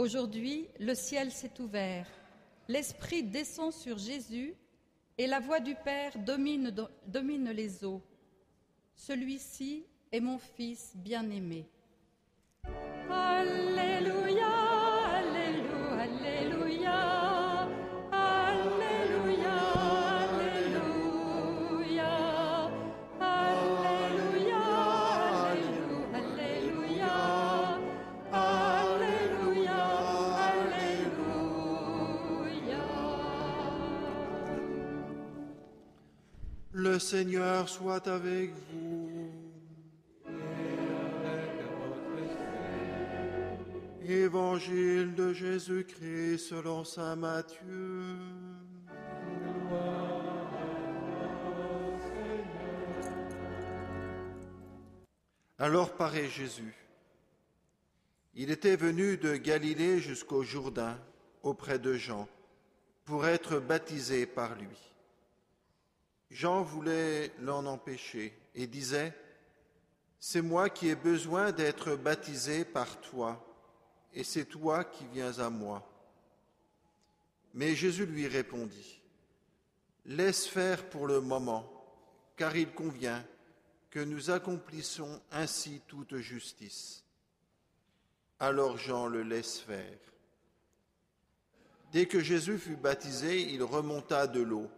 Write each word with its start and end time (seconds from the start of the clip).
Aujourd'hui, 0.00 0.66
le 0.78 0.94
ciel 0.94 1.30
s'est 1.30 1.60
ouvert, 1.60 2.06
l'Esprit 2.68 3.22
descend 3.22 3.70
sur 3.70 3.98
Jésus 3.98 4.54
et 5.18 5.26
la 5.26 5.40
voix 5.40 5.60
du 5.60 5.74
Père 5.74 6.12
domine, 6.16 7.50
les 7.50 7.84
eaux. 7.84 8.00
Celui-ci 8.96 9.84
est 10.10 10.20
mon 10.20 10.38
Fils 10.38 10.92
bien-aimé. 10.94 11.68
Seigneur 37.00 37.68
soit 37.68 38.06
avec 38.06 38.52
vous. 38.70 39.08
Évangile 44.02 45.14
de 45.14 45.32
Jésus-Christ 45.32 46.38
selon 46.38 46.84
Saint 46.84 47.16
Matthieu. 47.16 48.16
Alors 55.58 55.96
paraît 55.96 56.28
Jésus. 56.28 56.74
Il 58.34 58.50
était 58.50 58.76
venu 58.76 59.16
de 59.16 59.36
Galilée 59.36 59.98
jusqu'au 60.00 60.42
Jourdain 60.42 60.98
auprès 61.42 61.78
de 61.78 61.94
Jean 61.94 62.28
pour 63.04 63.26
être 63.26 63.58
baptisé 63.58 64.26
par 64.26 64.54
lui. 64.54 64.89
Jean 66.30 66.62
voulait 66.62 67.32
l'en 67.40 67.66
empêcher 67.66 68.36
et 68.54 68.66
disait, 68.66 69.14
C'est 70.18 70.42
moi 70.42 70.70
qui 70.70 70.88
ai 70.88 70.94
besoin 70.94 71.52
d'être 71.52 71.96
baptisé 71.96 72.64
par 72.64 73.00
toi, 73.00 73.44
et 74.12 74.24
c'est 74.24 74.44
toi 74.44 74.84
qui 74.84 75.06
viens 75.12 75.38
à 75.38 75.50
moi. 75.50 75.86
Mais 77.54 77.74
Jésus 77.74 78.06
lui 78.06 78.28
répondit, 78.28 79.00
Laisse 80.06 80.46
faire 80.46 80.88
pour 80.88 81.06
le 81.06 81.20
moment, 81.20 81.68
car 82.36 82.56
il 82.56 82.72
convient 82.72 83.24
que 83.90 84.00
nous 84.00 84.30
accomplissions 84.30 85.20
ainsi 85.32 85.82
toute 85.86 86.16
justice. 86.16 87.04
Alors 88.38 88.78
Jean 88.78 89.08
le 89.08 89.22
laisse 89.22 89.58
faire. 89.58 89.98
Dès 91.92 92.06
que 92.06 92.20
Jésus 92.20 92.56
fut 92.56 92.76
baptisé, 92.76 93.52
il 93.52 93.62
remonta 93.64 94.28
de 94.28 94.40
l'eau. 94.40 94.70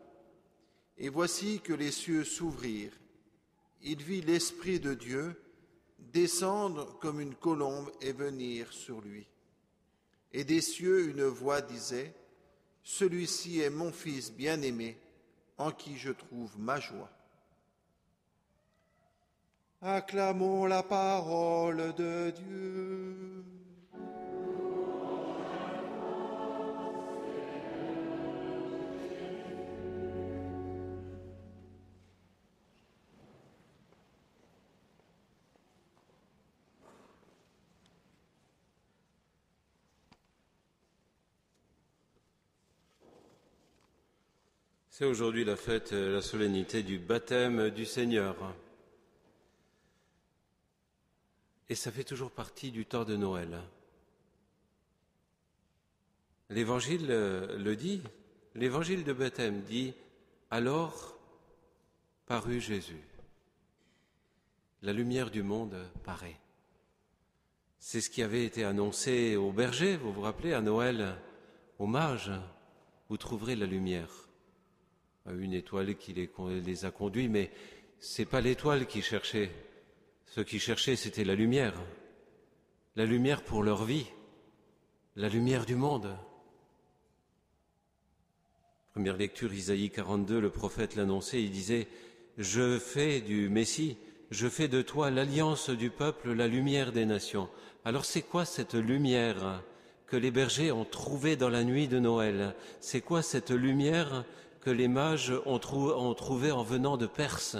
Et 1.02 1.08
voici 1.08 1.60
que 1.60 1.72
les 1.72 1.90
cieux 1.90 2.22
s'ouvrirent. 2.22 2.96
Il 3.82 4.00
vit 4.00 4.20
l'Esprit 4.20 4.78
de 4.78 4.94
Dieu 4.94 5.34
descendre 5.98 6.96
comme 7.00 7.20
une 7.20 7.34
colombe 7.34 7.90
et 8.00 8.12
venir 8.12 8.72
sur 8.72 9.00
lui. 9.00 9.26
Et 10.32 10.44
des 10.44 10.60
cieux 10.60 11.08
une 11.08 11.24
voix 11.24 11.60
disait, 11.60 12.14
Celui-ci 12.84 13.58
est 13.58 13.68
mon 13.68 13.90
Fils 13.90 14.32
bien-aimé, 14.32 14.96
en 15.58 15.72
qui 15.72 15.96
je 15.96 16.12
trouve 16.12 16.56
ma 16.56 16.78
joie. 16.78 17.10
Acclamons 19.80 20.66
la 20.66 20.84
parole 20.84 21.92
de 21.96 22.30
Dieu. 22.30 23.51
C'est 45.02 45.08
aujourd'hui 45.08 45.44
la 45.44 45.56
fête, 45.56 45.90
la 45.90 46.22
solennité 46.22 46.84
du 46.84 47.00
baptême 47.00 47.70
du 47.70 47.84
Seigneur. 47.84 48.36
Et 51.68 51.74
ça 51.74 51.90
fait 51.90 52.04
toujours 52.04 52.30
partie 52.30 52.70
du 52.70 52.86
temps 52.86 53.02
de 53.02 53.16
Noël. 53.16 53.58
L'évangile 56.50 57.08
le 57.08 57.74
dit, 57.74 58.00
l'évangile 58.54 59.02
de 59.02 59.12
baptême 59.12 59.62
dit 59.62 59.92
Alors 60.52 61.18
parut 62.26 62.60
Jésus. 62.60 63.02
La 64.82 64.92
lumière 64.92 65.32
du 65.32 65.42
monde 65.42 65.84
paraît. 66.04 66.38
C'est 67.80 68.00
ce 68.00 68.08
qui 68.08 68.22
avait 68.22 68.44
été 68.44 68.62
annoncé 68.62 69.34
aux 69.34 69.50
bergers, 69.50 69.96
vous 69.96 70.12
vous 70.12 70.20
rappelez, 70.20 70.52
à 70.52 70.60
Noël, 70.60 71.16
aux 71.80 71.88
mages, 71.88 72.30
vous 73.08 73.16
trouverez 73.16 73.56
la 73.56 73.66
lumière 73.66 74.28
une 75.30 75.52
étoile 75.52 75.96
qui 75.96 76.12
les, 76.12 76.84
a 76.84 76.90
conduits, 76.90 77.28
mais 77.28 77.50
c'est 78.00 78.24
pas 78.24 78.40
l'étoile 78.40 78.86
qui 78.86 79.02
cherchait. 79.02 79.50
Ce 80.26 80.40
qui 80.40 80.58
cherchait, 80.58 80.96
c'était 80.96 81.24
la 81.24 81.34
lumière. 81.34 81.74
La 82.96 83.06
lumière 83.06 83.42
pour 83.42 83.62
leur 83.62 83.84
vie. 83.84 84.06
La 85.16 85.28
lumière 85.28 85.66
du 85.66 85.76
monde. 85.76 86.16
Première 88.92 89.16
lecture, 89.16 89.52
Isaïe 89.52 89.90
42, 89.90 90.40
le 90.40 90.50
prophète 90.50 90.96
l'annonçait, 90.96 91.42
il 91.42 91.50
disait, 91.50 91.88
Je 92.36 92.78
fais 92.78 93.20
du 93.20 93.48
Messie, 93.48 93.96
je 94.30 94.48
fais 94.48 94.68
de 94.68 94.82
toi 94.82 95.10
l'alliance 95.10 95.70
du 95.70 95.90
peuple, 95.90 96.32
la 96.32 96.48
lumière 96.48 96.92
des 96.92 97.06
nations. 97.06 97.48
Alors 97.84 98.04
c'est 98.04 98.22
quoi 98.22 98.44
cette 98.44 98.74
lumière 98.74 99.62
que 100.06 100.16
les 100.16 100.30
bergers 100.30 100.72
ont 100.72 100.84
trouvée 100.84 101.36
dans 101.36 101.48
la 101.48 101.64
nuit 101.64 101.88
de 101.88 101.98
Noël? 101.98 102.54
C'est 102.80 103.00
quoi 103.00 103.22
cette 103.22 103.50
lumière 103.50 104.24
que 104.62 104.70
les 104.70 104.88
mages 104.88 105.32
ont, 105.44 105.58
trouvé 105.58 106.52
en 106.52 106.62
venant 106.62 106.96
de 106.96 107.06
Perse 107.06 107.56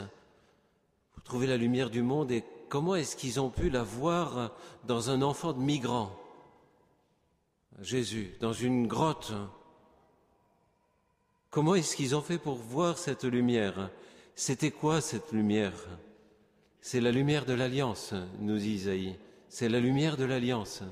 pour 1.12 1.22
trouver 1.24 1.48
la 1.48 1.56
lumière 1.56 1.90
du 1.90 2.00
monde 2.00 2.30
et 2.30 2.44
comment 2.68 2.94
est-ce 2.94 3.16
qu'ils 3.16 3.40
ont 3.40 3.50
pu 3.50 3.68
la 3.68 3.82
voir 3.82 4.52
dans 4.84 5.10
un 5.10 5.20
enfant 5.20 5.52
de 5.52 5.58
migrant? 5.58 6.16
Jésus, 7.80 8.36
dans 8.40 8.52
une 8.52 8.86
grotte. 8.86 9.32
Comment 11.50 11.74
est-ce 11.74 11.96
qu'ils 11.96 12.14
ont 12.14 12.22
fait 12.22 12.38
pour 12.38 12.54
voir 12.54 12.96
cette 12.98 13.24
lumière? 13.24 13.90
C'était 14.36 14.70
quoi 14.70 15.00
cette 15.00 15.32
lumière? 15.32 15.74
C'est 16.80 17.00
la 17.00 17.10
lumière 17.10 17.44
de 17.44 17.52
l'alliance, 17.52 18.14
nous 18.38 18.58
dit 18.58 18.74
Isaïe. 18.74 19.16
C'est 19.48 19.68
la 19.68 19.80
lumière 19.80 20.16
de 20.16 20.24
l'alliance. 20.24 20.82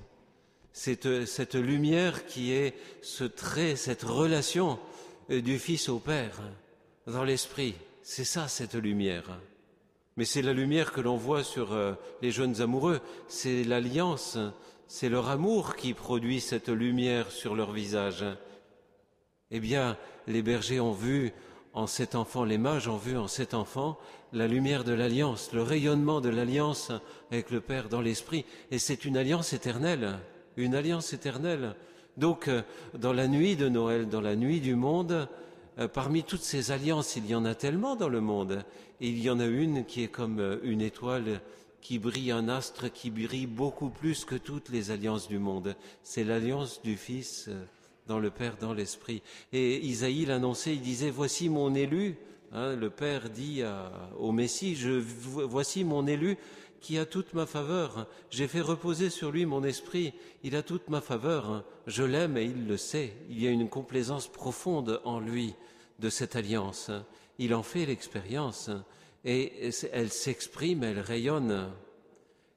C'est 0.73 1.27
cette 1.27 1.55
lumière 1.55 2.27
qui 2.27 2.53
est 2.53 2.75
ce 3.03 3.25
trait, 3.25 3.77
cette 3.77 4.03
relation 4.03 4.79
du 5.31 5.59
Fils 5.59 5.88
au 5.88 5.99
Père 5.99 6.41
dans 7.06 7.25
l'Esprit. 7.25 7.75
C'est 8.03 8.25
ça 8.25 8.49
cette 8.49 8.75
lumière. 8.75 9.38
Mais 10.17 10.25
c'est 10.25 10.43
la 10.43 10.53
lumière 10.53 10.93
que 10.93 11.00
l'on 11.00 11.17
voit 11.17 11.44
sur 11.44 11.73
euh, 11.73 11.94
les 12.21 12.32
jeunes 12.32 12.61
amoureux. 12.61 13.00
C'est 13.29 13.62
l'alliance, 13.62 14.38
c'est 14.88 15.09
leur 15.09 15.31
amour 15.31 15.77
qui 15.77 15.94
produit 15.94 16.41
cette 16.41 16.69
lumière 16.69 17.31
sur 17.31 17.55
leur 17.55 17.71
visage. 17.71 18.25
Eh 19.53 19.61
bien, 19.61 19.97
les 20.27 20.43
bergers 20.43 20.81
ont 20.81 20.93
vu 20.93 21.33
en 21.73 21.87
cet 21.87 22.17
enfant, 22.17 22.44
les 22.44 22.59
mages 22.59 22.88
ont 22.88 22.97
vu 22.97 23.17
en 23.17 23.29
cet 23.29 23.55
enfant 23.55 23.99
la 24.33 24.49
lumière 24.49 24.83
de 24.83 24.93
l'alliance, 24.93 25.50
le 25.53 25.62
rayonnement 25.62 26.21
de 26.21 26.29
l'alliance 26.29 26.91
avec 27.31 27.50
le 27.50 27.61
Père 27.61 27.88
dans 27.88 28.00
l'Esprit. 28.00 28.44
Et 28.73 28.81
c'est 28.81 29.05
une 29.05 29.17
alliance 29.17 29.53
éternelle, 29.53 30.19
une 30.56 30.75
alliance 30.75 31.12
éternelle. 31.12 31.76
Donc, 32.17 32.49
euh, 32.49 32.62
dans 32.99 33.12
la 33.12 33.29
nuit 33.29 33.57
de 33.57 33.69
Noël, 33.69 34.09
dans 34.09 34.21
la 34.21 34.37
nuit 34.37 34.61
du 34.61 34.75
monde, 34.75 35.29
euh, 35.79 35.89
parmi 35.89 36.23
toutes 36.23 36.43
ces 36.43 36.71
alliances, 36.71 37.17
il 37.17 37.27
y 37.27 37.35
en 37.35 37.45
a 37.45 37.55
tellement 37.55 37.97
dans 37.97 38.09
le 38.09 38.21
monde. 38.21 38.65
Il 39.01 39.19
y 39.23 39.31
en 39.31 39.41
a 39.41 39.47
une 39.47 39.85
qui 39.85 40.03
est 40.03 40.09
comme 40.09 40.41
euh, 40.41 40.59
une 40.62 40.81
étoile 40.81 41.41
qui 41.81 41.99
brille, 41.99 42.31
un 42.31 42.49
astre 42.49 42.93
qui 42.93 43.11
brille 43.11 43.47
beaucoup 43.47 43.89
plus 43.89 44.25
que 44.25 44.35
toutes 44.35 44.69
les 44.69 44.91
alliances 44.91 45.29
du 45.29 45.39
monde. 45.39 45.77
C'est 46.03 46.25
l'alliance 46.25 46.83
du 46.83 46.97
Fils 46.97 47.49
dans 48.07 48.19
le 48.19 48.31
Père, 48.31 48.57
dans 48.61 48.75
l'Esprit. 48.75 49.23
Et 49.55 49.79
Isaïe 49.79 50.27
l'annonçait, 50.27 50.75
il 50.75 50.83
disait, 50.83 51.11
voici 51.11 51.49
mon 51.49 51.75
élu. 51.75 52.17
Hein, 52.53 52.77
le 52.77 52.91
Père 52.91 53.31
dit 53.31 53.62
au 54.19 54.33
Messie, 54.33 54.77
voici 55.25 55.85
mon 55.85 56.07
élu 56.07 56.37
qui 56.81 56.99
a 56.99 57.06
toute 57.06 57.35
ma 57.35 57.47
faveur. 57.47 58.06
J'ai 58.31 58.49
fait 58.49 58.61
reposer 58.61 59.11
sur 59.11 59.31
lui 59.31 59.47
mon 59.47 59.62
esprit. 59.65 60.12
Il 60.43 60.56
a 60.56 60.62
toute 60.62 60.88
ma 60.88 61.00
faveur. 61.00 61.65
Je 61.87 62.03
l'aime 62.03 62.37
et 62.37 62.44
il 62.44 62.67
le 62.67 62.77
sait. 62.77 63.12
Il 63.29 63.43
y 63.43 63.47
a 63.47 63.50
une 63.50 63.69
complaisance 63.69 64.29
profonde 64.29 65.00
en 65.05 65.21
lui 65.21 65.55
de 65.99 66.09
cette 66.09 66.37
alliance. 66.37 66.91
Il 67.38 67.55
en 67.55 67.62
fait 67.62 67.87
l'expérience 67.87 68.71
et 69.25 69.71
elle 69.93 70.11
s'exprime, 70.11 70.82
elle 70.82 71.00
rayonne. 71.00 71.71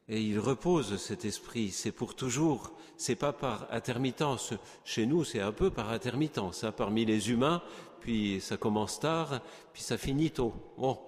et 0.10 0.22
il 0.22 0.40
repose 0.40 0.98
cet 0.98 1.26
esprit. 1.26 1.72
C'est 1.72 1.92
pour 1.92 2.16
toujours. 2.16 2.74
C'est 2.98 3.16
pas 3.16 3.34
par 3.34 3.68
intermittence. 3.72 4.54
Chez 4.86 5.06
nous, 5.06 5.24
c'est 5.24 5.40
un 5.40 5.52
peu 5.52 5.72
par 5.72 5.90
intermittence. 5.90 6.64
Hein, 6.64 6.72
parmi 6.72 7.06
les 7.06 7.32
humains, 7.32 7.62
puis 8.00 8.40
ça 8.42 8.58
commence 8.58 9.00
tard, 9.00 9.42
puis 9.74 9.82
ça 9.82 9.98
finit 9.98 10.32
tôt. 10.32 10.54
Bon, 10.78 11.00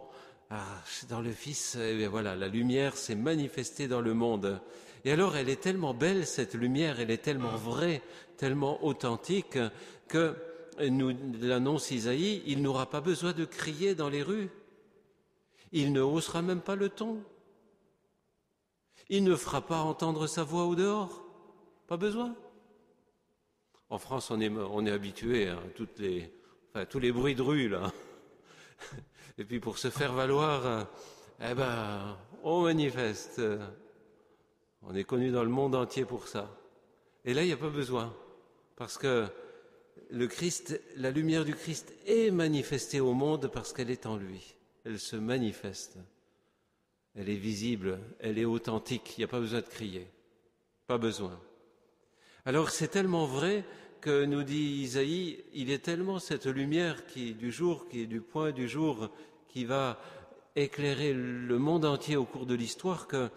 ah, 0.50 0.82
dans 1.10 1.22
le 1.22 1.32
Fils, 1.32 1.76
eh 1.80 2.08
voilà, 2.08 2.36
la 2.36 2.48
lumière 2.48 2.98
s'est 2.98 3.16
manifestée 3.16 3.88
dans 3.88 4.02
le 4.02 4.14
monde. 4.14 4.62
Et 5.04 5.12
alors, 5.12 5.36
elle 5.36 5.50
est 5.50 5.62
tellement 5.62 5.94
belle 5.94 6.26
cette 6.26 6.54
lumière, 6.54 7.00
elle 7.00 7.12
est 7.12 7.24
tellement 7.24 7.56
vraie, 7.56 8.02
tellement 8.38 8.84
authentique 8.86 9.58
que 10.08 10.36
nous 10.80 11.16
l'annonce 11.42 11.92
Isaïe, 11.92 12.44
il 12.46 12.62
n'aura 12.62 12.90
pas 12.90 13.02
besoin 13.02 13.34
de 13.34 13.46
crier 13.46 13.96
dans 13.96 14.10
les 14.10 14.22
rues. 14.22 14.50
Il 15.72 15.94
ne 15.94 16.02
haussera 16.02 16.42
même 16.42 16.62
pas 16.62 16.76
le 16.76 16.90
ton. 16.90 17.24
Il 19.10 19.24
ne 19.24 19.36
fera 19.36 19.62
pas 19.62 19.82
entendre 19.82 20.28
sa 20.28 20.44
voix 20.44 20.66
au 20.66 20.76
dehors. 20.76 21.24
Pas 21.88 21.98
besoin. 21.98 22.36
En 23.90 24.00
France, 24.00 24.32
on 24.32 24.42
est, 24.42 24.92
habitué 24.92 25.50
à 25.50 25.60
enfin, 26.74 26.86
tous 26.86 27.00
les 27.00 27.12
bruits 27.12 27.36
de 27.36 27.42
rue, 27.42 27.70
là. 27.70 27.92
Et 29.38 29.46
puis 29.46 29.60
pour 29.60 29.78
se 29.78 29.90
faire 29.90 30.14
valoir, 30.14 30.88
eh 31.42 31.54
ben, 31.54 32.18
on 32.44 32.64
manifeste. 32.64 33.42
On 34.82 34.96
est 34.96 35.04
connu 35.04 35.32
dans 35.32 35.44
le 35.44 35.50
monde 35.50 35.76
entier 35.76 36.06
pour 36.06 36.28
ça. 36.28 36.50
Et 37.26 37.34
là, 37.34 37.44
il 37.44 37.48
n'y 37.48 37.54
a 37.54 37.58
pas 37.58 37.70
besoin. 37.70 38.16
Parce 38.76 38.98
que 38.98 39.26
le 40.10 40.28
Christ, 40.28 40.80
la 40.96 41.12
lumière 41.12 41.44
du 41.44 41.56
Christ 41.56 41.94
est 42.06 42.32
manifestée 42.32 43.00
au 43.00 43.14
monde 43.14 43.50
parce 43.52 43.74
qu'elle 43.74 43.90
est 43.90 44.06
en 44.06 44.18
lui. 44.18 44.56
Elle 44.84 45.00
se 45.00 45.16
manifeste 45.16 45.98
elle 47.16 47.30
est 47.30 47.36
visible, 47.36 48.00
elle 48.20 48.38
est 48.38 48.46
authentique, 48.46 49.18
il 49.18 49.22
n'y 49.22 49.26
a 49.26 49.30
pas 49.30 49.40
besoin 49.40 49.62
de 49.62 49.66
crier, 49.66 50.08
pas 50.86 50.98
besoin. 50.98 51.40
Alors 52.44 52.70
c'est 52.70 52.90
tellement 52.90 53.26
vrai 53.26 53.64
que 54.02 54.26
nous 54.26 54.44
dit 54.44 54.82
Isaïe, 54.84 55.44
il 55.54 55.72
est 55.72 55.84
tellement 55.84 56.20
cette 56.20 56.46
lumière 56.46 57.06
qui 57.06 57.34
du 57.34 57.52
jour, 57.52 57.88
qui 57.90 58.02
est 58.02 58.08
du 58.08 58.22
point 58.22 58.52
du 58.52 58.68
jour, 58.68 59.10
qui 59.48 59.66
va 59.66 60.00
éclairer 60.56 61.14
le 61.14 61.58
monde 61.58 61.86
entier 61.86 62.16
au 62.16 62.26
cours 62.26 62.46
de 62.46 62.56
l'histoire 62.56 63.08
que, 63.08 63.30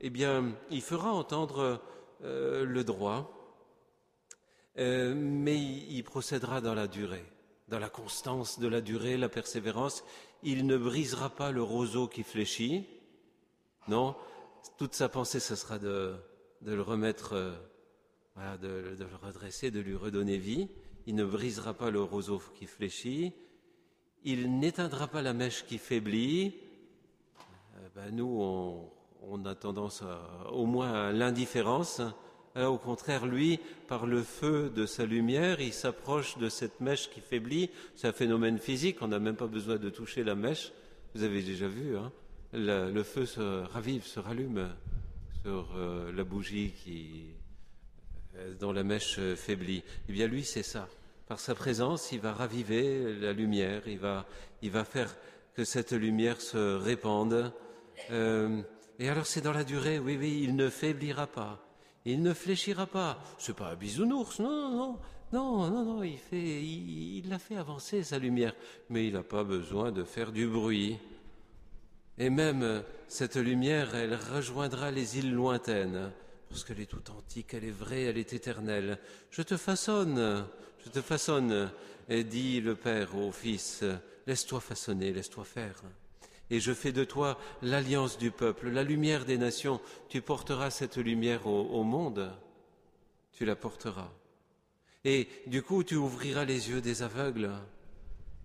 eh 0.00 0.10
bien, 0.10 0.52
il 0.70 0.82
fera 0.82 1.12
entendre 1.12 1.80
euh, 2.22 2.64
le 2.64 2.84
droit, 2.84 3.36
euh, 4.78 5.14
mais 5.16 5.58
il 5.58 6.02
procédera 6.02 6.60
dans 6.60 6.74
la 6.74 6.86
durée, 6.86 7.24
dans 7.68 7.78
la 7.78 7.88
constance 7.88 8.58
de 8.58 8.68
la 8.68 8.80
durée, 8.80 9.16
la 9.16 9.28
persévérance. 9.28 10.04
Il 10.42 10.66
ne 10.66 10.76
brisera 10.76 11.30
pas 11.30 11.50
le 11.50 11.62
roseau 11.62 12.08
qui 12.08 12.22
fléchit, 12.22 12.86
non, 13.88 14.14
toute 14.78 14.94
sa 14.94 15.08
pensée, 15.08 15.40
ce 15.40 15.56
sera 15.56 15.78
de, 15.78 16.14
le 16.62 16.82
remettre, 16.82 17.54
euh, 18.40 18.96
de, 18.96 19.04
le 19.04 19.16
redresser, 19.26 19.70
de 19.70 19.80
lui 19.80 19.94
redonner 19.94 20.38
vie. 20.38 20.68
Il 21.06 21.14
ne 21.14 21.24
brisera 21.24 21.74
pas 21.74 21.90
le 21.90 22.02
roseau 22.02 22.42
qui 22.54 22.66
fléchit. 22.66 23.32
Il 24.24 24.58
n'éteindra 24.58 25.08
pas 25.08 25.22
la 25.22 25.32
mèche 25.32 25.64
qui 25.66 25.78
faiblit. 25.78 26.54
Euh, 27.76 27.88
ben, 27.94 28.14
nous, 28.14 28.90
on, 29.22 29.44
a 29.44 29.54
tendance 29.54 30.02
au 30.50 30.66
moins 30.66 30.92
à 30.92 31.12
l'indifférence. 31.12 32.02
au 32.56 32.78
contraire, 32.78 33.26
lui, 33.26 33.60
par 33.88 34.06
le 34.06 34.22
feu 34.22 34.70
de 34.74 34.86
sa 34.86 35.06
lumière, 35.06 35.60
il 35.60 35.72
s'approche 35.72 36.36
de 36.38 36.48
cette 36.48 36.80
mèche 36.80 37.10
qui 37.10 37.20
faiblit. 37.20 37.70
C'est 37.96 38.08
un 38.08 38.12
phénomène 38.12 38.58
physique, 38.58 38.98
on 39.02 39.08
n'a 39.08 39.18
même 39.18 39.36
pas 39.36 39.46
besoin 39.46 39.76
de 39.76 39.90
toucher 39.90 40.24
la 40.24 40.34
mèche. 40.34 40.72
Vous 41.14 41.22
avez 41.22 41.42
déjà 41.42 41.68
vu, 41.68 41.96
hein 41.96 42.12
le, 42.52 43.02
feu 43.02 43.26
se 43.26 43.64
ravive, 43.66 44.04
se 44.04 44.20
rallume 44.20 44.68
sur 45.42 45.68
euh, 45.76 46.12
la 46.12 46.24
bougie 46.24 46.72
qui, 46.82 47.26
euh, 47.28 47.39
dont 48.58 48.72
la 48.72 48.82
mèche 48.82 49.18
faiblit. 49.36 49.82
Eh 50.08 50.12
bien, 50.12 50.26
lui, 50.26 50.44
c'est 50.44 50.62
ça. 50.62 50.88
Par 51.30 51.38
sa 51.38 51.54
présence, 51.54 52.10
il 52.10 52.20
va 52.20 52.32
raviver 52.32 53.14
la 53.20 53.32
lumière, 53.32 53.82
il 53.86 53.98
va, 53.98 54.26
il 54.62 54.70
va 54.70 54.84
faire 54.84 55.14
que 55.54 55.64
cette 55.64 55.92
lumière 55.92 56.40
se 56.40 56.76
répande. 56.76 57.52
Euh, 58.10 58.62
et 58.98 59.08
alors, 59.08 59.26
c'est 59.26 59.40
dans 59.40 59.52
la 59.52 59.64
durée, 59.64 59.98
oui, 59.98 60.16
oui, 60.18 60.40
il 60.42 60.56
ne 60.56 60.68
faiblira 60.68 61.26
pas. 61.26 61.64
Il 62.04 62.22
ne 62.22 62.34
fléchira 62.34 62.86
pas. 62.86 63.22
C'est 63.38 63.54
pas 63.54 63.70
un 63.70 63.76
bisounours, 63.76 64.40
non, 64.40 64.70
non, 64.70 64.98
non, 65.32 65.70
non, 65.70 65.84
non, 65.84 66.02
il 66.02 66.18
fait, 66.18 66.62
il 66.62 67.28
l'a 67.28 67.38
fait 67.38 67.56
avancer 67.56 68.02
sa 68.02 68.18
lumière, 68.18 68.54
mais 68.88 69.06
il 69.06 69.12
n'a 69.12 69.22
pas 69.22 69.44
besoin 69.44 69.92
de 69.92 70.02
faire 70.02 70.32
du 70.32 70.48
bruit. 70.48 70.98
Et 72.18 72.28
même 72.28 72.62
euh, 72.62 72.80
cette 73.06 73.36
lumière, 73.36 73.94
elle 73.94 74.18
rejoindra 74.34 74.90
les 74.90 75.18
îles 75.18 75.32
lointaines, 75.32 76.10
parce 76.50 76.64
qu'elle 76.64 76.80
est 76.80 76.86
toute 76.86 77.10
antique, 77.10 77.54
elle 77.54 77.64
est 77.64 77.70
vraie, 77.70 78.02
elle 78.02 78.18
est 78.18 78.32
éternelle. 78.32 78.98
Je 79.30 79.40
te 79.42 79.56
façonne, 79.56 80.44
je 80.84 80.90
te 80.90 81.00
façonne, 81.00 81.70
et 82.08 82.24
dit 82.24 82.60
le 82.60 82.74
Père 82.74 83.16
au 83.16 83.30
Fils, 83.30 83.84
laisse-toi 84.26 84.60
façonner, 84.60 85.12
laisse-toi 85.12 85.44
faire. 85.44 85.80
Et 86.50 86.58
je 86.58 86.72
fais 86.72 86.90
de 86.90 87.04
toi 87.04 87.38
l'alliance 87.62 88.18
du 88.18 88.32
peuple, 88.32 88.68
la 88.68 88.82
lumière 88.82 89.24
des 89.24 89.38
nations. 89.38 89.80
Tu 90.08 90.20
porteras 90.20 90.70
cette 90.70 90.96
lumière 90.96 91.46
au, 91.46 91.62
au 91.66 91.84
monde, 91.84 92.32
tu 93.32 93.44
la 93.44 93.54
porteras. 93.54 94.10
Et 95.04 95.28
du 95.46 95.62
coup, 95.62 95.84
tu 95.84 95.94
ouvriras 95.94 96.44
les 96.44 96.68
yeux 96.70 96.80
des 96.80 97.02
aveugles. 97.02 97.52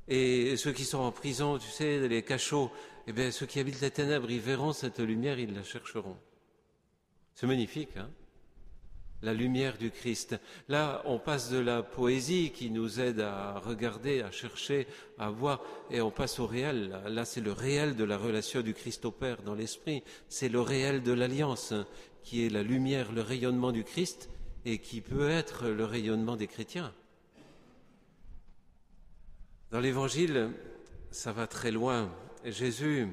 Et 0.07 0.55
ceux 0.57 0.71
qui 0.71 0.85
sont 0.85 0.99
en 0.99 1.11
prison, 1.11 1.57
tu 1.57 1.69
sais, 1.71 2.07
les 2.07 2.21
cachots, 2.21 2.71
eh 3.07 3.13
bien, 3.13 3.31
ceux 3.31 3.47
qui 3.47 3.59
habitent 3.59 3.81
les 3.81 3.89
ténèbres, 3.89 4.29
ils 4.29 4.39
verront 4.39 4.73
cette 4.73 4.99
lumière, 4.99 5.39
ils 5.39 5.55
la 5.55 5.63
chercheront. 5.63 6.17
C'est 7.35 7.47
magnifique, 7.47 7.97
hein 7.97 8.09
La 9.21 9.33
lumière 9.33 9.77
du 9.77 9.91
Christ. 9.91 10.39
Là, 10.69 11.01
on 11.03 11.19
passe 11.19 11.51
de 11.51 11.57
la 11.57 11.83
poésie 11.83 12.51
qui 12.51 12.69
nous 12.69 13.01
aide 13.01 13.19
à 13.19 13.59
regarder, 13.59 14.21
à 14.21 14.31
chercher, 14.31 14.87
à 15.17 15.29
voir, 15.29 15.61
et 15.91 15.99
on 15.99 16.11
passe 16.11 16.39
au 16.39 16.47
réel. 16.47 16.97
Là, 17.07 17.25
c'est 17.25 17.41
le 17.41 17.51
réel 17.51 17.97
de 17.97 18.05
la 18.05 18.17
relation 18.17 18.61
du 18.61 18.73
Christ 18.73 19.03
au 19.03 19.11
Père 19.11 19.41
dans 19.41 19.53
l'Esprit. 19.53 20.01
C'est 20.29 20.47
le 20.47 20.61
réel 20.61 21.03
de 21.03 21.11
l'alliance, 21.11 21.73
qui 22.23 22.45
est 22.45 22.49
la 22.49 22.63
lumière, 22.63 23.11
le 23.11 23.21
rayonnement 23.21 23.73
du 23.73 23.83
Christ, 23.83 24.29
et 24.63 24.79
qui 24.79 25.01
peut 25.01 25.29
être 25.29 25.67
le 25.67 25.83
rayonnement 25.83 26.37
des 26.37 26.47
chrétiens. 26.47 26.93
Dans 29.71 29.81
l'Évangile, 29.81 30.51
ça 31.11 31.33
va 31.33 31.47
très 31.47 31.71
loin. 31.71 32.15
Jésus, 32.45 33.09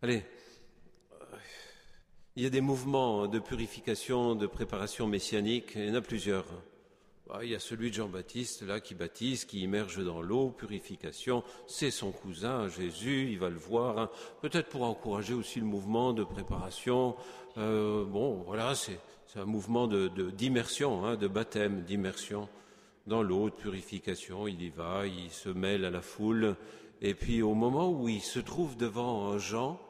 allez, 0.00 0.22
il 2.36 2.44
y 2.44 2.46
a 2.46 2.50
des 2.50 2.60
mouvements 2.60 3.26
de 3.26 3.40
purification, 3.40 4.36
de 4.36 4.46
préparation 4.46 5.06
messianique, 5.08 5.72
il 5.74 5.88
y 5.88 5.90
en 5.90 5.94
a 5.94 6.00
plusieurs. 6.00 6.46
Ah, 7.32 7.40
il 7.42 7.50
y 7.50 7.54
a 7.54 7.60
celui 7.60 7.90
de 7.90 7.94
Jean-Baptiste, 7.94 8.62
là, 8.62 8.80
qui 8.80 8.94
baptise, 8.94 9.44
qui 9.44 9.60
immerge 9.60 10.04
dans 10.04 10.22
l'eau, 10.22 10.50
purification. 10.50 11.44
C'est 11.66 11.90
son 11.90 12.12
cousin, 12.12 12.68
Jésus, 12.68 13.28
il 13.30 13.38
va 13.38 13.50
le 13.50 13.58
voir. 13.58 13.98
Hein. 13.98 14.10
Peut-être 14.42 14.68
pour 14.68 14.82
encourager 14.82 15.34
aussi 15.34 15.60
le 15.60 15.66
mouvement 15.66 16.12
de 16.12 16.24
préparation. 16.24 17.16
Euh, 17.56 18.04
bon, 18.04 18.42
voilà, 18.46 18.74
c'est 18.74 18.98
un 19.36 19.44
mouvement 19.44 19.86
d'immersion, 19.86 21.02
de, 21.02 21.06
hein, 21.06 21.16
de 21.16 21.28
baptême, 21.28 21.82
d'immersion 21.82 22.48
dans 23.06 23.22
l'eau, 23.22 23.50
de 23.50 23.54
purification. 23.54 24.46
Il 24.48 24.62
y 24.62 24.70
va, 24.70 25.06
il 25.06 25.30
se 25.30 25.48
mêle 25.48 25.84
à 25.84 25.90
la 25.90 26.02
foule. 26.02 26.56
Et 27.02 27.14
puis 27.14 27.42
au 27.42 27.54
moment 27.54 27.90
où 27.90 28.08
il 28.08 28.22
se 28.22 28.40
trouve 28.40 28.76
devant 28.76 29.38
Jean, 29.38 29.80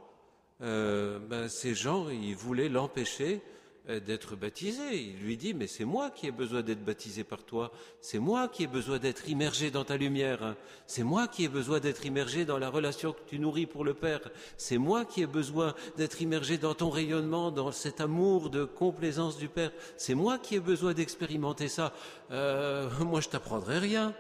euh, 0.63 1.19
ben, 1.19 1.49
ces 1.49 1.75
gens, 1.75 2.09
ils 2.09 2.37
voulaient 2.37 2.69
l'empêcher 2.69 3.41
euh, 3.89 3.99
d'être 3.99 4.37
baptisé. 4.37 4.83
Il 4.95 5.25
lui 5.25 5.39
dit, 5.39 5.55
mais 5.55 5.67
c'est 5.67 5.87
moi 5.87 6.11
qui 6.11 6.27
ai 6.27 6.31
besoin 6.31 6.61
d'être 6.61 6.85
baptisé 6.85 7.25
par 7.25 7.43
toi, 7.45 7.73
c'est 8.03 8.19
moi 8.19 8.47
qui 8.49 8.65
ai 8.65 8.67
besoin 8.67 8.99
d'être 8.99 9.27
immergé 9.29 9.71
dans 9.71 9.85
ta 9.85 9.97
lumière, 9.97 10.55
c'est 10.87 11.03
moi 11.03 11.29
qui 11.29 11.45
ai 11.45 11.49
besoin 11.49 11.81
d'être 11.81 12.05
immergé 12.05 12.45
dans 12.45 12.59
la 12.59 12.69
relation 12.69 13.13
que 13.13 13.23
tu 13.27 13.39
nourris 13.39 13.65
pour 13.65 13.85
le 13.85 13.95
Père, 13.95 14.21
c'est 14.59 14.77
moi 14.77 15.07
qui 15.07 15.23
ai 15.23 15.27
besoin 15.27 15.75
d'être 15.97 16.21
immergé 16.21 16.59
dans 16.59 16.75
ton 16.75 16.91
rayonnement, 16.91 17.51
dans 17.51 17.73
cet 17.73 18.03
amour 18.03 18.51
de 18.51 18.65
complaisance 18.65 19.39
du 19.39 19.49
Père, 19.49 19.73
c'est 19.97 20.15
moi 20.15 20.39
qui 20.39 20.57
ai 20.57 20.61
besoin 20.61 20.93
d'expérimenter 20.93 21.69
ça. 21.69 21.95
Euh, 22.31 22.91
moi, 23.01 23.23
je 23.23 23.31
t'apprendrai 23.31 23.79
rien. 23.79 24.15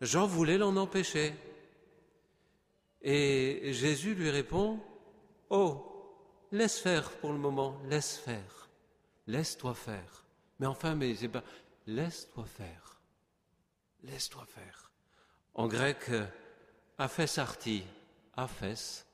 Jean 0.00 0.26
voulait 0.26 0.58
l'en 0.58 0.76
empêcher. 0.76 1.34
Et 3.02 3.72
Jésus 3.72 4.14
lui 4.14 4.30
répond, 4.30 4.80
Oh, 5.50 5.86
laisse 6.50 6.78
faire 6.78 7.10
pour 7.18 7.32
le 7.32 7.38
moment, 7.38 7.80
laisse 7.84 8.16
faire, 8.16 8.68
laisse-toi 9.26 9.74
faire. 9.74 10.24
Mais 10.58 10.66
enfin, 10.66 10.94
mais 10.94 11.14
c'est 11.14 11.30
laisse-toi 11.86 12.44
faire, 12.44 13.00
laisse-toi 14.02 14.44
faire. 14.46 14.90
En 15.54 15.68
grec, 15.68 16.10
aphes 16.98 17.38
arti, 17.38 17.84
aphes 18.34 19.06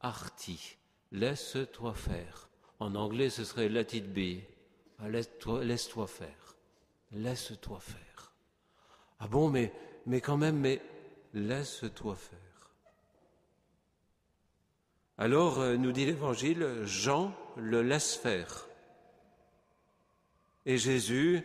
arti, 0.00 0.76
laisse-toi 1.12 1.94
faire. 1.94 2.48
En 2.80 2.94
anglais, 2.94 3.30
ce 3.30 3.44
serait 3.44 3.68
let 3.68 3.96
it 3.96 4.12
be, 4.12 4.42
laisse-toi 5.08 5.64
laisse 5.64 5.88
faire, 6.06 6.56
laisse-toi 7.12 7.80
faire. 7.80 8.32
Ah 9.20 9.26
bon, 9.26 9.48
mais, 9.48 9.72
mais 10.06 10.20
quand 10.20 10.36
même, 10.36 10.58
mais 10.58 10.82
laisse-toi 11.34 12.14
faire. 12.14 12.47
Alors, 15.20 15.58
euh, 15.58 15.76
nous 15.76 15.90
dit 15.90 16.06
l'Évangile, 16.06 16.64
Jean 16.84 17.34
le 17.56 17.82
laisse 17.82 18.14
faire. 18.14 18.68
Et 20.64 20.78
Jésus 20.78 21.42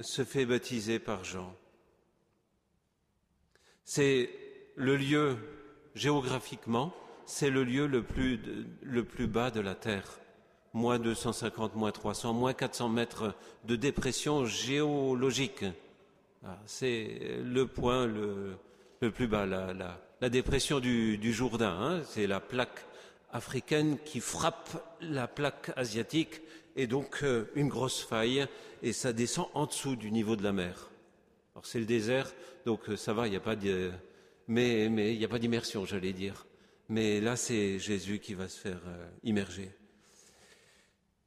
se 0.00 0.24
fait 0.24 0.44
baptiser 0.44 0.98
par 0.98 1.22
Jean. 1.22 1.54
C'est 3.84 4.28
le 4.74 4.96
lieu, 4.96 5.36
géographiquement, 5.94 6.92
c'est 7.24 7.50
le 7.50 7.62
lieu 7.62 7.86
le 7.86 8.02
plus, 8.02 9.26
bas 9.28 9.52
de 9.52 9.60
la 9.60 9.76
Terre. 9.76 10.18
Moins 10.72 10.98
250, 10.98 11.76
moins 11.76 11.92
300, 11.92 12.32
moins 12.32 12.54
400 12.54 12.88
mètres 12.88 13.36
de 13.64 13.76
dépression 13.76 14.46
géologique. 14.46 15.64
Ah, 16.44 16.58
c'est 16.66 17.38
le 17.44 17.68
point 17.68 18.06
le, 18.06 18.56
plus 19.12 19.28
bas, 19.28 19.46
la, 19.46 19.72
la, 20.20 20.28
dépression 20.28 20.80
du, 20.80 21.18
du 21.18 21.32
Jourdain. 21.32 21.78
Hein, 21.78 22.02
c'est 22.04 22.26
la 22.26 22.40
plaque 22.40 22.84
africaine 23.32 23.98
qui 24.04 24.20
frappe 24.20 24.82
la 25.00 25.26
plaque 25.26 25.72
asiatique 25.76 26.42
et 26.76 26.86
donc 26.86 27.20
euh, 27.22 27.50
une 27.54 27.68
grosse 27.68 28.02
faille 28.02 28.46
et 28.82 28.92
ça 28.92 29.12
descend 29.12 29.46
en 29.54 29.66
dessous 29.66 29.96
du 29.96 30.10
niveau 30.10 30.36
de 30.36 30.42
la 30.42 30.52
mer. 30.52 30.90
Alors 31.54 31.66
c'est 31.66 31.80
le 31.80 31.86
désert, 31.86 32.32
donc 32.66 32.88
euh, 32.88 32.96
ça 32.96 33.12
va, 33.12 33.26
il 33.26 33.30
n'y 33.30 33.36
a 33.36 33.40
pas 33.40 33.56
de, 33.56 33.90
mais 34.48 34.88
mais 34.88 35.12
il 35.12 35.18
n'y 35.18 35.24
a 35.24 35.28
pas 35.28 35.38
d'immersion, 35.38 35.84
j'allais 35.84 36.12
dire. 36.12 36.46
Mais 36.88 37.20
là, 37.20 37.36
c'est 37.36 37.78
Jésus 37.78 38.18
qui 38.18 38.34
va 38.34 38.48
se 38.48 38.58
faire 38.58 38.80
euh, 38.86 39.06
immerger. 39.22 39.70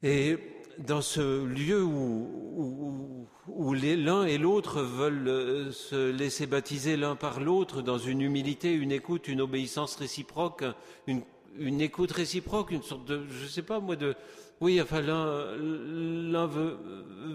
Et 0.04 0.38
dans 0.78 1.02
ce 1.02 1.46
lieu 1.46 1.82
où, 1.84 3.28
où, 3.48 3.74
l'un 3.74 4.26
et 4.26 4.38
l'autre 4.38 4.82
veulent 4.82 5.74
se 5.74 6.12
laisser 6.12 6.46
baptiser 6.46 6.98
l'un 6.98 7.16
par 7.16 7.40
l'autre 7.40 7.82
dans 7.82 7.98
une 7.98 8.22
humilité, 8.22 8.74
une 8.74 8.92
écoute, 8.92 9.28
une 9.28 9.42
obéissance 9.42 9.96
réciproque, 9.96 10.66
une, 11.08 11.24
une 11.58 11.82
écoute 11.82 12.12
réciproque, 12.12 12.72
une 12.72 12.84
sorte 12.84 13.06
de, 13.06 13.26
je 13.30 13.48
sais 13.48 13.62
pas 13.62 13.80
moi, 13.80 13.96
de, 13.96 14.16
oui, 14.62 14.82
enfin, 14.82 15.02
l'un 15.02 16.48
veut, 16.48 16.78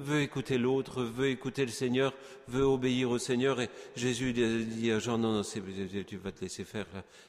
veut, 0.01 0.23
écouter 0.23 0.57
l'autre, 0.57 1.03
veut 1.03 1.29
écouter 1.29 1.67
le 1.67 1.71
Seigneur, 1.71 2.15
veut 2.49 2.65
obéir 2.65 3.11
au 3.11 3.19
Seigneur. 3.19 3.61
Et 3.61 3.69
Jésus 3.95 4.33
dit 4.33 4.91
à 4.91 4.99
Jean, 4.99 5.19
non, 5.19 5.33
non, 5.33 5.43
tu 5.43 6.17
vas 6.17 6.33
te 6.33 6.41
laisser 6.41 6.65
faire, 6.65 6.87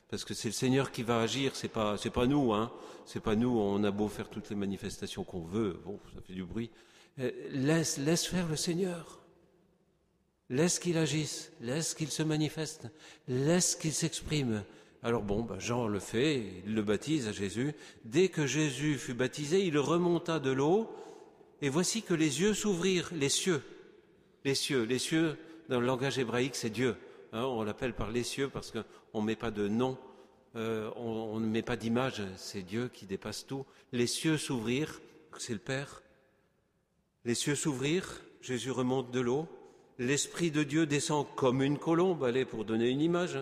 parce 0.10 0.24
que 0.24 0.34
c'est 0.34 0.48
le 0.48 0.54
Seigneur 0.54 0.92
qui 0.92 1.04
va 1.04 1.20
agir, 1.20 1.56
c'est 1.56 1.68
pas, 1.68 1.98
c'est 1.98 2.10
pas 2.10 2.26
nous, 2.26 2.54
hein. 2.54 2.72
C'est 3.06 3.20
pas 3.20 3.36
nous, 3.36 3.50
on 3.50 3.84
a 3.84 3.92
beau 3.92 4.08
faire 4.08 4.30
toutes 4.30 4.50
les 4.50 4.56
manifestations 4.56 5.24
qu'on 5.26 5.42
veut, 5.42 5.78
bon, 5.84 6.00
ça 6.16 6.22
fait 6.22 6.34
du 6.34 6.46
bruit. 6.46 6.70
Euh, 7.20 7.32
laisse, 7.50 7.98
laisse 7.98 8.26
faire 8.26 8.48
le 8.48 8.56
Seigneur. 8.56 9.20
Laisse 10.50 10.80
qu'il 10.80 10.98
agisse, 10.98 11.52
laisse 11.60 11.94
qu'il 11.94 12.10
se 12.10 12.24
manifeste, 12.24 12.88
laisse 13.28 13.76
qu'il 13.76 13.94
s'exprime. 13.94 14.64
Alors 15.04 15.24
bon, 15.24 15.42
bah, 15.42 15.58
Jean 15.58 15.88
le 15.88 16.00
fait, 16.00 16.44
il 16.66 16.76
le 16.76 16.84
baptise 16.84 17.28
à 17.28 17.32
Jésus. 17.32 17.74
Dès 18.06 18.30
que 18.30 18.46
Jésus 18.46 18.98
fut 18.98 19.16
baptisé, 19.16 19.66
il 19.66 19.78
remonta 19.78 20.40
de 20.40 20.52
l'eau, 20.52 20.90
et 21.62 21.70
voici 21.70 22.04
que 22.04 22.14
les 22.14 22.42
yeux 22.42 22.54
s'ouvrirent, 22.54 23.10
les 23.14 23.30
cieux. 23.30 23.64
Les 24.46 24.56
cieux, 24.56 24.84
les 24.84 25.00
cieux, 25.00 25.38
dans 25.70 25.80
le 25.80 25.88
langage 25.88 26.20
hébraïque, 26.20 26.56
c'est 26.56 26.70
Dieu. 26.70 26.96
Hein, 27.34 27.44
on 27.44 27.64
l'appelle 27.64 27.94
par 27.94 28.12
les 28.12 28.24
cieux 28.24 28.50
parce 28.50 28.72
qu'on 28.72 29.22
ne 29.22 29.26
met 29.26 29.36
pas 29.36 29.52
de 29.52 29.68
nom, 29.68 29.98
euh, 30.56 30.92
on, 30.98 31.40
ne 31.40 31.48
met 31.48 31.62
pas 31.62 31.78
d'image, 31.78 32.22
c'est 32.36 32.62
Dieu 32.62 32.90
qui 32.94 33.06
dépasse 33.06 33.46
tout. 33.48 33.66
Les 33.92 34.08
cieux 34.08 34.38
s'ouvrirent, 34.38 35.00
c'est 35.38 35.54
le 35.54 35.60
Père. 35.60 36.04
Les 37.24 37.36
cieux 37.36 37.56
s'ouvrirent, 37.56 38.22
Jésus 38.42 38.72
remonte 38.72 39.12
de 39.12 39.20
l'eau, 39.20 39.48
l'Esprit 39.98 40.52
de 40.52 40.64
Dieu 40.64 40.86
descend 40.86 41.26
comme 41.36 41.62
une 41.62 41.78
colombe, 41.78 42.24
allez, 42.24 42.46
pour 42.46 42.66
donner 42.66 42.90
une 42.90 43.02
image 43.02 43.38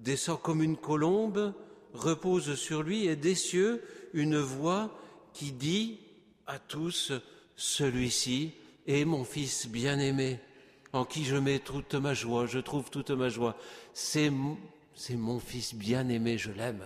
descend 0.00 0.40
comme 0.40 0.62
une 0.62 0.76
colombe, 0.76 1.54
repose 1.94 2.54
sur 2.54 2.82
lui, 2.82 3.06
et 3.06 3.16
des 3.16 3.34
cieux 3.34 3.82
une 4.12 4.38
voix 4.38 4.90
qui 5.32 5.52
dit 5.52 5.98
à 6.46 6.58
tous, 6.58 7.12
celui-ci 7.56 8.52
est 8.86 9.04
mon 9.04 9.24
fils 9.24 9.68
bien-aimé, 9.68 10.40
en 10.92 11.04
qui 11.04 11.24
je 11.24 11.36
mets 11.36 11.60
toute 11.60 11.94
ma 11.94 12.14
joie, 12.14 12.46
je 12.46 12.58
trouve 12.58 12.90
toute 12.90 13.10
ma 13.10 13.28
joie. 13.28 13.56
C'est, 13.94 14.30
mon 14.30 15.38
fils 15.38 15.74
bien-aimé, 15.74 16.38
je 16.38 16.50
l'aime. 16.50 16.82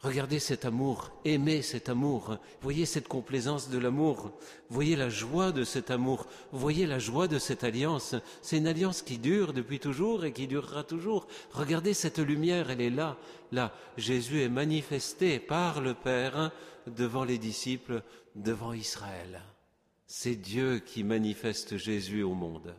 Regardez 0.00 0.38
cet 0.40 0.66
amour, 0.66 1.10
aimez 1.24 1.62
cet 1.62 1.88
amour, 1.88 2.36
voyez 2.60 2.84
cette 2.84 3.08
complaisance 3.08 3.70
de 3.70 3.78
l'amour, 3.78 4.30
voyez 4.68 4.94
la 4.94 5.08
joie 5.08 5.52
de 5.52 5.64
cet 5.64 5.90
amour, 5.90 6.26
voyez 6.52 6.86
la 6.86 6.98
joie 6.98 7.28
de 7.28 7.38
cette 7.38 7.64
alliance. 7.64 8.14
C'est 8.42 8.58
une 8.58 8.66
alliance 8.66 9.00
qui 9.00 9.16
dure 9.16 9.54
depuis 9.54 9.80
toujours 9.80 10.26
et 10.26 10.32
qui 10.32 10.46
durera 10.46 10.84
toujours. 10.84 11.26
Regardez 11.50 11.94
cette 11.94 12.18
lumière, 12.18 12.70
elle 12.70 12.82
est 12.82 12.90
là, 12.90 13.16
là. 13.52 13.72
Jésus 13.96 14.42
est 14.42 14.50
manifesté 14.50 15.38
par 15.38 15.80
le 15.80 15.94
Père 15.94 16.52
devant 16.86 17.24
les 17.24 17.38
disciples, 17.38 18.02
devant 18.34 18.74
Israël. 18.74 19.42
C'est 20.06 20.36
Dieu 20.36 20.78
qui 20.78 21.04
manifeste 21.04 21.78
Jésus 21.78 22.22
au 22.22 22.34
monde. 22.34 22.74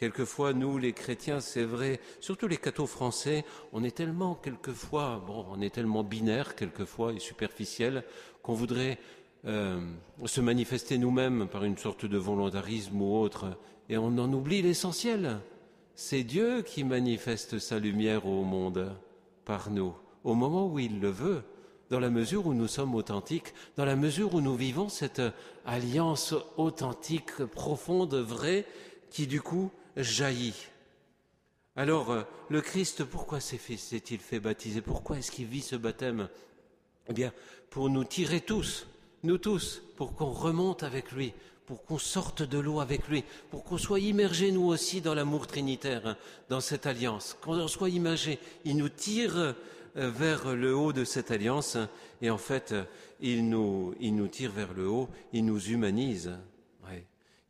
Quelquefois, 0.00 0.54
nous, 0.54 0.78
les 0.78 0.94
chrétiens, 0.94 1.40
c'est 1.40 1.62
vrai, 1.62 2.00
surtout 2.20 2.48
les 2.48 2.56
cathos 2.56 2.86
français, 2.86 3.44
on 3.74 3.84
est 3.84 3.94
tellement, 3.94 4.34
quelquefois, 4.34 5.22
bon, 5.26 5.44
on 5.50 5.60
est 5.60 5.74
tellement 5.74 6.02
binaire, 6.02 6.56
quelquefois, 6.56 7.12
et 7.12 7.18
superficiel, 7.18 8.02
qu'on 8.42 8.54
voudrait 8.54 8.98
euh, 9.44 9.78
se 10.24 10.40
manifester 10.40 10.96
nous-mêmes 10.96 11.48
par 11.48 11.64
une 11.64 11.76
sorte 11.76 12.06
de 12.06 12.16
volontarisme 12.16 12.98
ou 12.98 13.14
autre, 13.14 13.58
et 13.90 13.98
on 13.98 14.16
en 14.16 14.32
oublie 14.32 14.62
l'essentiel. 14.62 15.38
C'est 15.94 16.22
Dieu 16.22 16.62
qui 16.62 16.82
manifeste 16.82 17.58
sa 17.58 17.78
lumière 17.78 18.24
au 18.24 18.42
monde 18.42 18.96
par 19.44 19.68
nous, 19.68 19.92
au 20.24 20.32
moment 20.32 20.66
où 20.66 20.78
il 20.78 20.98
le 20.98 21.10
veut, 21.10 21.42
dans 21.90 22.00
la 22.00 22.08
mesure 22.08 22.46
où 22.46 22.54
nous 22.54 22.68
sommes 22.68 22.94
authentiques, 22.94 23.52
dans 23.76 23.84
la 23.84 23.96
mesure 23.96 24.32
où 24.34 24.40
nous 24.40 24.56
vivons 24.56 24.88
cette 24.88 25.20
alliance 25.66 26.34
authentique, 26.56 27.44
profonde, 27.44 28.14
vraie, 28.14 28.64
qui 29.10 29.26
du 29.26 29.42
coup 29.42 29.70
jaillit. 29.96 30.54
Alors, 31.76 32.10
euh, 32.10 32.22
le 32.48 32.60
Christ, 32.60 33.04
pourquoi 33.04 33.40
s'est-il 33.40 34.18
fait 34.18 34.40
baptiser? 34.40 34.80
Pourquoi 34.80 35.18
est-ce 35.18 35.30
qu'il 35.30 35.46
vit 35.46 35.62
ce 35.62 35.76
baptême? 35.76 36.28
Eh 37.08 37.12
bien, 37.12 37.32
pour 37.70 37.88
nous 37.90 38.04
tirer 38.04 38.40
tous, 38.40 38.86
nous 39.22 39.38
tous, 39.38 39.82
pour 39.96 40.14
qu'on 40.14 40.30
remonte 40.30 40.82
avec 40.82 41.12
lui, 41.12 41.32
pour 41.66 41.84
qu'on 41.84 41.98
sorte 41.98 42.42
de 42.42 42.58
l'eau 42.58 42.80
avec 42.80 43.08
lui, 43.08 43.24
pour 43.50 43.62
qu'on 43.62 43.78
soit 43.78 44.00
immergés 44.00 44.50
nous 44.50 44.66
aussi 44.66 45.00
dans 45.00 45.14
l'amour 45.14 45.46
trinitaire, 45.46 46.06
hein, 46.06 46.16
dans 46.48 46.60
cette 46.60 46.86
alliance, 46.86 47.36
qu'on 47.40 47.68
soit 47.68 47.90
immergés. 47.90 48.38
Il 48.64 48.76
nous 48.76 48.88
tire 48.88 49.36
euh, 49.36 49.54
vers 49.94 50.54
le 50.54 50.74
haut 50.74 50.92
de 50.92 51.04
cette 51.04 51.30
alliance, 51.30 51.76
hein, 51.76 51.88
et 52.22 52.30
en 52.30 52.38
fait, 52.38 52.72
euh, 52.72 52.84
il 53.20 53.48
nous 53.48 54.28
tire 54.28 54.50
vers 54.50 54.72
le 54.74 54.88
haut, 54.88 55.08
il 55.32 55.44
nous 55.44 55.60
humanise. 55.60 56.32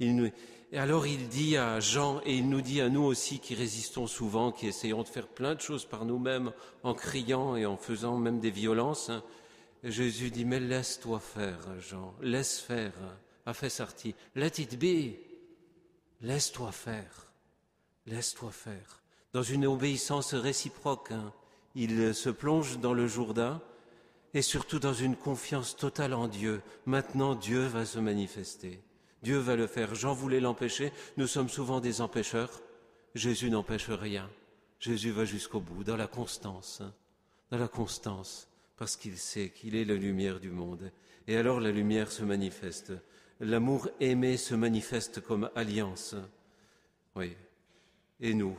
Et 0.01 0.79
alors 0.79 1.07
il 1.07 1.29
dit 1.29 1.57
à 1.57 1.81
Jean, 1.81 2.21
et 2.25 2.37
il 2.37 2.49
nous 2.49 2.61
dit 2.61 2.81
à 2.81 2.89
nous 2.89 3.03
aussi 3.03 3.39
qui 3.39 3.55
résistons 3.55 4.07
souvent, 4.07 4.53
qui 4.53 4.67
essayons 4.67 5.03
de 5.03 5.09
faire 5.09 5.29
plein 5.29 5.55
de 5.55 5.61
choses 5.61 5.85
par 5.85 6.05
nous-mêmes, 6.05 6.53
en 6.83 6.95
criant 6.95 7.57
et 7.57 7.67
en 7.67 7.77
faisant 7.77 8.17
même 8.17 8.41
des 8.41 8.51
violences, 8.51 9.11
hein. 9.11 9.23
Jésus 9.83 10.31
dit, 10.31 10.45
mais 10.45 10.61
laisse-toi 10.61 11.21
faire, 11.21 11.59
Jean, 11.81 12.15
laisse 12.21 12.61
faire, 12.61 12.93
a 13.47 13.55
fait 13.55 13.71
sortir, 13.71 14.15
let 14.35 14.53
it 14.59 14.79
be, 14.79 15.17
laisse-toi 16.21 16.71
faire, 16.71 17.33
laisse-toi 18.07 18.51
faire. 18.51 19.03
Dans 19.33 19.43
une 19.43 19.67
obéissance 19.67 20.35
réciproque, 20.35 21.13
hein. 21.13 21.33
il 21.75 22.15
se 22.15 22.29
plonge 22.29 22.79
dans 22.79 22.93
le 22.93 23.07
Jourdain, 23.07 23.63
et 24.35 24.43
surtout 24.43 24.79
dans 24.79 24.93
une 24.93 25.17
confiance 25.17 25.77
totale 25.77 26.15
en 26.15 26.29
Dieu. 26.29 26.63
Maintenant, 26.87 27.35
Dieu 27.35 27.67
va 27.67 27.85
se 27.85 27.99
manifester. 27.99 28.81
Dieu 29.23 29.39
va 29.39 29.57
le 29.57 29.67
faire. 29.67 29.95
Jean 29.95 30.15
voulait 30.15 30.41
l'empêcher. 30.41 30.93
Nous 31.17 31.27
sommes 31.27 31.49
souvent 31.49 31.81
des 31.81 32.01
empêcheurs. 32.01 32.63
Jésus 33.15 33.51
n'empêche 33.51 33.91
rien. 33.91 34.31
Jésus 34.79 35.11
va 35.11 35.25
jusqu'au 35.25 35.61
bout, 35.61 35.85
dans 35.85 35.97
la 35.97 36.07
constance, 36.07 36.83
dans 37.51 37.59
la 37.59 37.69
constance, 37.69 38.49
parce 38.79 38.97
qu'il 38.97 39.19
sait 39.19 39.51
qu'il 39.51 39.77
est 39.77 39.85
la 39.85 39.95
lumière 39.95 40.41
du 40.41 40.51
monde. 40.51 40.91
Et 41.27 41.37
alors 41.37 41.61
la 41.61 41.71
lumière 41.71 42.11
se 42.11 42.23
manifeste. 42.23 42.93
L'amour 43.41 43.89
aimé 44.01 44.37
se 44.37 44.55
manifeste 44.55 45.21
comme 45.21 45.51
alliance. 45.55 46.15
Oui. 47.15 47.37
Et 48.21 48.33
nous, 48.33 48.57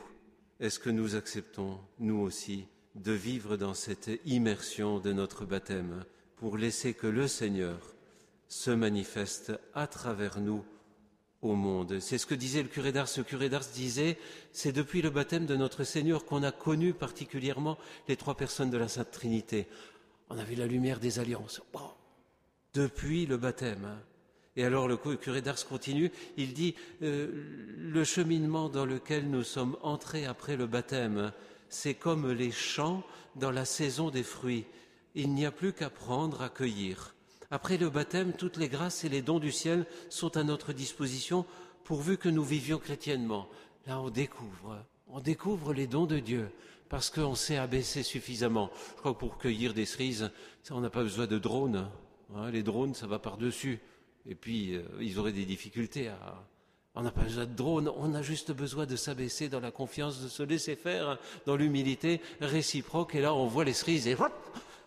est-ce 0.59 0.79
que 0.79 0.91
nous 0.91 1.15
acceptons, 1.15 1.79
nous 1.99 2.19
aussi, 2.19 2.67
de 2.95 3.11
vivre 3.11 3.57
dans 3.57 3.73
cette 3.73 4.11
immersion 4.25 4.99
de 4.99 5.13
notre 5.13 5.45
baptême 5.45 6.05
pour 6.35 6.57
laisser 6.57 6.93
que 6.93 7.07
le 7.07 7.27
Seigneur 7.27 7.79
se 8.51 8.69
manifeste 8.69 9.53
à 9.73 9.87
travers 9.87 10.41
nous 10.41 10.65
au 11.41 11.55
monde. 11.55 12.01
C'est 12.01 12.17
ce 12.17 12.25
que 12.25 12.35
disait 12.35 12.61
le 12.61 12.67
curé 12.67 12.91
d'Ars. 12.91 13.07
Le 13.15 13.23
curé 13.23 13.47
d'Ars 13.47 13.63
disait, 13.73 14.17
c'est 14.51 14.73
depuis 14.73 15.01
le 15.01 15.09
baptême 15.09 15.45
de 15.45 15.55
notre 15.55 15.85
Seigneur 15.85 16.25
qu'on 16.25 16.43
a 16.43 16.51
connu 16.51 16.93
particulièrement 16.93 17.77
les 18.09 18.17
trois 18.17 18.35
personnes 18.35 18.69
de 18.69 18.77
la 18.77 18.89
Sainte 18.89 19.09
Trinité. 19.09 19.67
On 20.29 20.37
a 20.37 20.43
vu 20.43 20.55
la 20.55 20.67
lumière 20.67 20.99
des 20.99 21.17
alliances. 21.17 21.61
Depuis 22.73 23.25
le 23.25 23.37
baptême. 23.37 23.85
Hein. 23.85 24.03
Et 24.57 24.65
alors 24.65 24.89
le 24.89 24.97
curé 24.97 25.41
d'Ars 25.41 25.65
continue, 25.65 26.11
il 26.35 26.53
dit, 26.53 26.75
euh, 27.03 27.29
le 27.77 28.03
cheminement 28.03 28.67
dans 28.67 28.85
lequel 28.85 29.29
nous 29.29 29.43
sommes 29.43 29.77
entrés 29.81 30.25
après 30.25 30.57
le 30.57 30.67
baptême, 30.67 31.31
c'est 31.69 31.93
comme 31.93 32.29
les 32.29 32.51
champs 32.51 33.01
dans 33.37 33.51
la 33.51 33.63
saison 33.63 34.09
des 34.09 34.23
fruits. 34.23 34.65
il 35.15 35.33
n'y 35.33 35.45
a 35.45 35.51
plus 35.51 35.71
qu'à 35.71 35.89
prendre, 35.89 36.41
à 36.41 36.49
cueillir. 36.49 37.15
Après 37.51 37.77
le 37.77 37.89
baptême, 37.89 38.31
toutes 38.31 38.55
les 38.55 38.69
grâces 38.69 39.03
et 39.03 39.09
les 39.09 39.21
dons 39.21 39.39
du 39.39 39.51
ciel 39.51 39.85
sont 40.09 40.37
à 40.37 40.43
notre 40.43 40.71
disposition 40.71 41.45
pourvu 41.83 42.17
que 42.17 42.29
nous 42.29 42.43
vivions 42.43 42.79
chrétiennement. 42.79 43.49
Là, 43.87 43.99
on 43.99 44.09
découvre, 44.09 44.77
on 45.07 45.19
découvre 45.19 45.73
les 45.73 45.85
dons 45.85 46.05
de 46.05 46.19
Dieu 46.19 46.49
parce 46.87 47.09
qu'on 47.09 47.35
s'est 47.35 47.57
abaissé 47.57 48.03
suffisamment. 48.03 48.69
Je 48.95 48.99
crois 48.99 49.13
que 49.13 49.19
pour 49.19 49.37
cueillir 49.37 49.73
des 49.73 49.85
cerises, 49.85 50.31
on 50.69 50.79
n'a 50.79 50.89
pas 50.89 51.03
besoin 51.03 51.27
de 51.27 51.37
drones. 51.39 51.89
Hein. 52.33 52.51
les 52.51 52.63
drones, 52.63 52.93
ça 52.93 53.07
va 53.07 53.19
par-dessus. 53.19 53.79
Et 54.25 54.35
puis, 54.35 54.75
euh, 54.75 54.83
ils 55.01 55.19
auraient 55.19 55.31
des 55.33 55.45
difficultés 55.45 56.07
à, 56.07 56.47
on 56.95 57.01
n'a 57.01 57.11
pas 57.11 57.23
besoin 57.23 57.45
de 57.45 57.53
drone, 57.53 57.91
on 57.97 58.13
a 58.13 58.21
juste 58.21 58.51
besoin 58.51 58.85
de 58.85 58.95
s'abaisser 58.95 59.49
dans 59.49 59.59
la 59.59 59.71
confiance, 59.71 60.21
de 60.21 60.27
se 60.27 60.43
laisser 60.43 60.75
faire, 60.75 61.17
dans 61.45 61.55
l'humilité 61.55 62.21
réciproque. 62.39 63.15
Et 63.15 63.21
là, 63.21 63.33
on 63.33 63.47
voit 63.47 63.65
les 63.65 63.73
cerises 63.73 64.07
et 64.07 64.15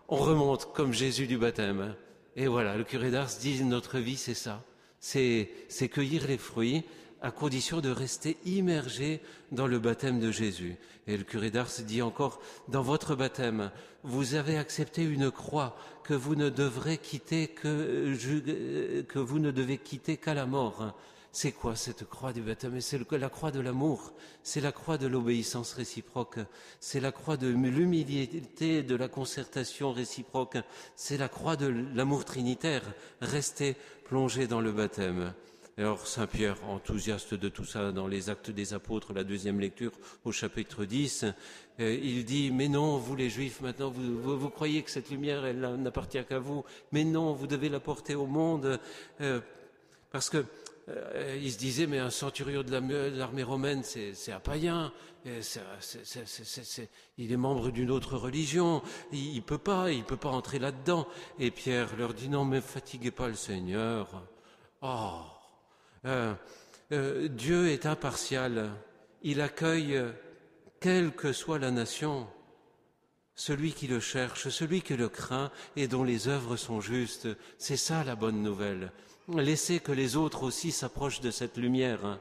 on 0.09 0.17
remonte 0.17 0.73
comme 0.73 0.93
Jésus 0.93 1.27
du 1.27 1.39
baptême. 1.39 1.95
Et 2.37 2.47
voilà, 2.47 2.77
le 2.77 2.85
curé 2.85 3.11
d'Ars 3.11 3.31
dit 3.41 3.63
notre 3.65 3.99
vie, 3.99 4.17
c'est 4.17 4.35
ça. 4.35 4.65
C'est 4.99 5.49
cueillir 5.91 6.27
les 6.27 6.39
fruits 6.39 6.85
à 7.21 7.31
condition 7.31 7.81
de 7.81 7.91
rester 7.91 8.37
immergé 8.45 9.21
dans 9.51 9.67
le 9.67 9.79
baptême 9.79 10.21
de 10.21 10.31
Jésus. 10.31 10.77
Et 11.07 11.17
le 11.17 11.25
curé 11.25 11.51
d'Ars 11.51 11.71
dit 11.87 12.03
encore, 12.03 12.41
dans 12.69 12.83
votre 12.83 13.15
baptême, 13.15 13.71
vous 14.03 14.35
avez 14.35 14.59
accepté 14.59 15.03
une 15.05 15.31
croix 15.31 15.77
que 16.03 16.15
vous 16.15 16.35
ne 16.35 16.51
devrez 16.51 16.99
quitter 16.99 17.49
que, 17.49 19.03
que 19.03 19.19
vous 19.19 19.39
ne 19.39 19.51
devez 19.51 19.79
quitter 19.79 20.17
qu'à 20.17 20.35
la 20.35 20.45
mort. 20.45 20.95
C'est 21.37 21.51
quoi 21.51 21.75
cette 21.75 22.09
croix 22.09 22.33
du 22.33 22.43
baptême? 22.43 22.81
C'est 22.81 23.11
la 23.11 23.29
croix 23.29 23.51
de 23.51 23.59
l'amour, 23.59 24.13
c'est 24.45 24.61
la 24.61 24.71
croix 24.71 24.99
de 24.99 25.09
l'obéissance 25.09 25.73
réciproque, 25.73 26.39
c'est 26.79 27.01
la 27.01 27.11
croix 27.11 27.37
de 27.37 27.49
l'humilité, 27.49 28.85
de 28.85 28.95
la 28.95 29.09
concertation 29.09 29.93
réciproque, 29.93 30.59
c'est 30.95 31.17
la 31.17 31.29
croix 31.29 31.57
de 31.57 31.67
l'amour 31.93 32.25
trinitaire, 32.25 32.85
rester 33.21 33.75
plongé 34.05 34.47
dans 34.47 34.61
le 34.61 34.71
baptême. 34.71 35.35
Alors 35.77 36.07
Saint 36.07 36.29
Pierre, 36.29 36.57
enthousiaste 36.69 37.35
de 37.35 37.49
tout 37.49 37.65
ça 37.65 37.91
dans 37.91 38.07
les 38.07 38.31
actes 38.31 38.53
des 38.53 38.73
apôtres, 38.73 39.13
la 39.13 39.25
deuxième 39.25 39.59
lecture 39.59 39.91
au 40.25 40.31
chapitre 40.31 40.85
10, 40.85 41.25
euh, 41.81 41.99
il 42.01 42.25
dit, 42.25 42.53
mais 42.53 42.69
non, 42.69 42.97
vous 42.99 43.17
les 43.17 43.29
juifs, 43.29 43.61
maintenant, 43.61 43.91
vous, 43.91 44.51
croyez 44.51 44.85
que 44.85 44.91
cette 44.93 45.11
lumière, 45.11 45.45
elle 45.45 45.59
n'appartient 45.83 46.25
qu'à 46.25 46.39
vous, 46.39 46.65
mais 46.93 47.03
non, 47.03 47.33
vous 47.33 47.49
devez 47.49 47.71
la 47.71 47.81
porter 47.81 48.15
au 48.15 48.27
monde, 48.27 48.79
euh, 49.21 49.41
parce 50.13 50.31
que 50.31 50.45
euh, 50.89 51.39
il 51.41 51.51
se 51.51 51.59
disait, 51.59 51.87
mais 51.87 51.99
un 51.99 52.11
centurion 52.11 52.63
de 52.63 53.17
l'armée 53.17 53.43
romaine, 53.43 53.83
c'est 53.83 54.33
un 54.33 54.41
païen, 54.41 54.93
il 55.25 57.33
est 57.33 57.37
membre 57.37 57.71
d'une 57.71 57.91
autre 57.91 58.17
religion, 58.17 58.83
il, 59.13 59.37
ne 59.37 59.41
peut 59.41 59.59
pas, 59.59 59.91
il 59.91 60.05
peut 60.05 60.17
pas 60.17 60.31
entrer 60.31 60.59
là-dedans. 60.59 61.09
Et 61.39 61.51
Pierre 61.51 61.97
leur 61.97 62.13
dit, 62.13 62.29
non, 62.29 62.45
mais 62.45 62.61
fatiguez 62.61 63.11
pas 63.11 63.29
le 63.29 63.35
Seigneur. 63.35 64.23
Oh, 64.83 65.23
euh, 66.05 66.35
euh, 66.93 67.29
Dieu 67.29 67.69
est 67.69 67.87
impartial, 67.87 68.71
il 69.23 69.41
accueille 69.41 69.99
quelle 70.81 71.13
que 71.13 71.33
soit 71.33 71.59
la 71.59 71.71
nation. 71.71 72.27
Celui 73.37 73.73
qui 73.73 73.89
le 73.89 73.99
cherche, 73.99 74.49
celui 74.49 74.83
qui 74.83 74.97
le 74.97 75.09
craint 75.09 75.51
et 75.75 75.89
dont 75.89 76.05
les 76.05 76.29
œuvres 76.29 76.57
sont 76.57 76.81
justes, 76.81 77.27
c'est 77.59 77.79
ça 77.79 78.05
la 78.05 78.15
bonne 78.15 78.43
nouvelle. 78.43 78.93
Laissez 79.29 79.81
que 79.81 79.93
les 79.93 80.17
autres 80.17 80.43
aussi 80.43 80.71
s'approchent 80.71 81.23
de 81.23 81.31
cette 81.31 81.57
lumière, 81.57 82.19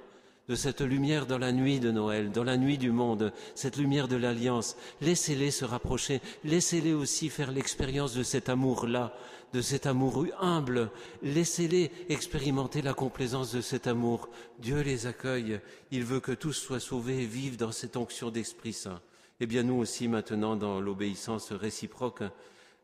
de 0.48 0.56
cette 0.56 0.80
lumière 0.80 1.26
dans 1.26 1.38
la 1.38 1.52
nuit 1.52 1.82
de 1.82 1.92
Noël, 1.92 2.32
dans 2.32 2.46
la 2.46 2.56
nuit 2.56 2.78
du 2.78 2.92
monde, 2.92 3.34
cette 3.56 3.76
lumière 3.76 4.08
de 4.08 4.16
l'alliance. 4.16 4.78
Laissez-les 5.02 5.52
se 5.52 5.66
rapprocher, 5.66 6.22
laissez-les 6.46 6.94
aussi 6.94 7.30
faire 7.30 7.52
l'expérience 7.52 8.14
de 8.14 8.24
cet 8.24 8.48
amour-là, 8.48 9.14
de 9.52 9.62
cet 9.62 9.86
amour 9.86 10.26
humble. 10.40 10.90
Laissez-les 11.22 11.92
expérimenter 12.08 12.82
la 12.82 12.94
complaisance 12.94 13.52
de 13.52 13.62
cet 13.62 13.86
amour. 13.88 14.30
Dieu 14.60 14.80
les 14.80 15.06
accueille, 15.06 15.60
il 15.92 16.06
veut 16.06 16.22
que 16.22 16.32
tous 16.32 16.54
soient 16.54 16.80
sauvés 16.80 17.24
et 17.24 17.26
vivent 17.26 17.58
dans 17.58 17.74
cette 17.74 17.98
onction 17.98 18.32
d'Esprit 18.32 18.74
Saint. 18.74 19.02
Eh 19.42 19.46
bien 19.46 19.64
nous 19.64 19.76
aussi 19.76 20.08
maintenant 20.08 20.56
dans 20.56 20.80
l'obéissance 20.80 21.52
réciproque, 21.52 22.24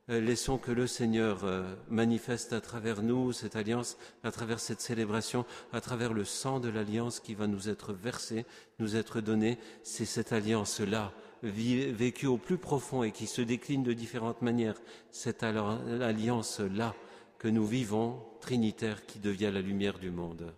laissons 0.10 0.58
que 0.58 0.72
le 0.72 0.88
Seigneur 0.88 1.44
euh, 1.44 1.64
manifeste 1.90 2.54
à 2.54 2.62
travers 2.62 3.04
nous 3.04 3.32
cette 3.32 3.56
alliance, 3.56 3.98
à 4.24 4.32
travers 4.32 4.60
cette 4.60 4.82
célébration, 4.82 5.46
à 5.72 5.82
travers 5.82 6.14
le 6.14 6.26
sang 6.26 6.60
de 6.60 6.70
l'alliance 6.70 7.20
qui 7.20 7.36
va 7.36 7.48
nous 7.48 7.70
être 7.70 7.94
versé, 7.94 8.46
nous 8.80 8.96
être 8.96 9.22
donné. 9.22 9.60
C'est 9.84 10.06
cette 10.06 10.34
alliance-là, 10.34 11.14
vécue 11.44 12.28
au 12.28 12.38
plus 12.38 12.58
profond 12.58 13.04
et 13.04 13.12
qui 13.12 13.28
se 13.28 13.42
décline 13.42 13.84
de 13.84 13.94
différentes 13.94 14.42
manières, 14.42 14.82
cette 15.12 15.44
alliance-là 15.44 16.96
que 17.38 17.48
nous 17.48 17.66
vivons, 17.66 18.20
trinitaire, 18.42 19.06
qui 19.06 19.20
devient 19.20 19.52
la 19.54 19.62
lumière 19.62 20.00
du 20.00 20.12
monde. 20.12 20.54